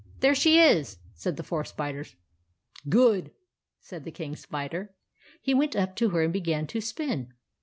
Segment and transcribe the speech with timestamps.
[0.21, 2.15] "There she is," said the four spiders."
[3.05, 3.29] Good!"
[3.89, 4.95] said the King Spider.
[5.43, 7.33] He went up to her and began to spin.